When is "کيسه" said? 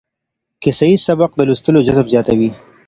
0.61-0.85